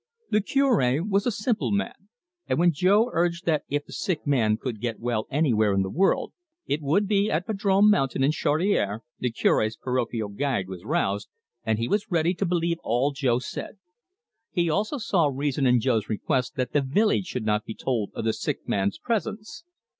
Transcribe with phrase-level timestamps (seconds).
[0.31, 2.09] The Cure was a simple man,
[2.47, 5.91] and when Jo urged that if the sick man could get well anywhere in the
[5.91, 6.33] world
[6.65, 11.29] it would be at Vadrome Mountain in Chaudiere, the Cure's parochial pride was roused,
[11.63, 13.77] and he was ready to believe all Jo said.
[14.49, 18.25] He also saw reason in Jo's request that the village should not be told of
[18.25, 19.63] the sick man's presence.